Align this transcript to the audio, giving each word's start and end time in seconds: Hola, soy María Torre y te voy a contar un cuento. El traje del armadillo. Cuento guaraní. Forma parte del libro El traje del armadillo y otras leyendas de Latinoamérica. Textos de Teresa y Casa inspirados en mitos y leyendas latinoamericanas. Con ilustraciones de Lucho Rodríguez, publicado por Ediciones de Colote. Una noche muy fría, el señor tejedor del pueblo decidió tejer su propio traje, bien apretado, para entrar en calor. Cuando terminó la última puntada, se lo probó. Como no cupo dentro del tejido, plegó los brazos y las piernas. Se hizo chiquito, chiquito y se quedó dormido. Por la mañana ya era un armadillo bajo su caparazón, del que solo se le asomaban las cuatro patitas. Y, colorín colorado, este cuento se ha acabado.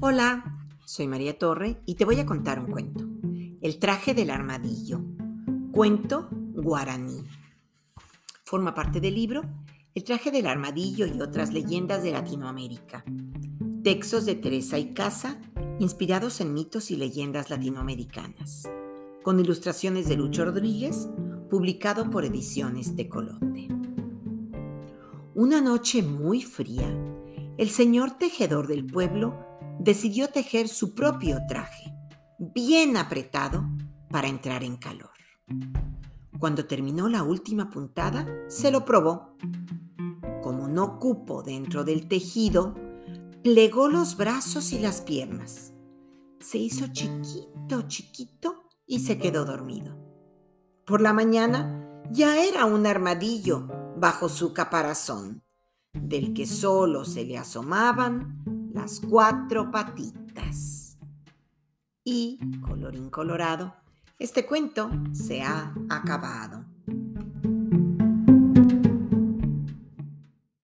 Hola, 0.00 0.66
soy 0.84 1.06
María 1.08 1.38
Torre 1.38 1.80
y 1.86 1.94
te 1.94 2.04
voy 2.04 2.20
a 2.20 2.26
contar 2.26 2.58
un 2.58 2.66
cuento. 2.66 3.04
El 3.60 3.78
traje 3.78 4.14
del 4.14 4.30
armadillo. 4.30 5.00
Cuento 5.72 6.28
guaraní. 6.30 7.22
Forma 8.44 8.74
parte 8.74 9.00
del 9.00 9.14
libro 9.14 9.42
El 9.94 10.04
traje 10.04 10.30
del 10.30 10.46
armadillo 10.46 11.06
y 11.06 11.20
otras 11.20 11.52
leyendas 11.52 12.02
de 12.02 12.12
Latinoamérica. 12.12 13.04
Textos 13.82 14.26
de 14.26 14.34
Teresa 14.34 14.78
y 14.78 14.92
Casa 14.92 15.40
inspirados 15.78 16.40
en 16.40 16.54
mitos 16.54 16.90
y 16.90 16.96
leyendas 16.96 17.50
latinoamericanas. 17.50 18.68
Con 19.22 19.40
ilustraciones 19.40 20.08
de 20.08 20.16
Lucho 20.16 20.44
Rodríguez, 20.44 21.08
publicado 21.50 22.10
por 22.10 22.24
Ediciones 22.24 22.94
de 22.94 23.08
Colote. 23.08 23.68
Una 25.34 25.60
noche 25.60 26.02
muy 26.02 26.42
fría, 26.42 26.86
el 27.56 27.70
señor 27.70 28.12
tejedor 28.12 28.66
del 28.66 28.86
pueblo 28.86 29.38
decidió 29.78 30.28
tejer 30.28 30.68
su 30.68 30.94
propio 30.94 31.38
traje, 31.48 31.94
bien 32.38 32.96
apretado, 32.96 33.64
para 34.10 34.28
entrar 34.28 34.62
en 34.62 34.76
calor. 34.76 35.10
Cuando 36.38 36.66
terminó 36.66 37.08
la 37.08 37.22
última 37.22 37.70
puntada, 37.70 38.26
se 38.48 38.70
lo 38.70 38.84
probó. 38.84 39.36
Como 40.42 40.68
no 40.68 40.98
cupo 40.98 41.42
dentro 41.42 41.84
del 41.84 42.06
tejido, 42.06 42.74
plegó 43.42 43.88
los 43.88 44.16
brazos 44.16 44.72
y 44.72 44.78
las 44.78 45.00
piernas. 45.00 45.72
Se 46.40 46.58
hizo 46.58 46.86
chiquito, 46.92 47.82
chiquito 47.88 48.68
y 48.86 49.00
se 49.00 49.18
quedó 49.18 49.44
dormido. 49.44 49.96
Por 50.84 51.00
la 51.00 51.12
mañana 51.12 52.02
ya 52.10 52.44
era 52.44 52.66
un 52.66 52.86
armadillo 52.86 53.66
bajo 53.96 54.28
su 54.28 54.52
caparazón, 54.52 55.42
del 55.94 56.34
que 56.34 56.46
solo 56.46 57.04
se 57.04 57.24
le 57.24 57.38
asomaban 57.38 58.70
las 58.72 59.00
cuatro 59.00 59.70
patitas. 59.70 60.98
Y, 62.04 62.38
colorín 62.60 63.08
colorado, 63.08 63.74
este 64.18 64.44
cuento 64.44 64.90
se 65.12 65.42
ha 65.42 65.74
acabado. 65.88 66.64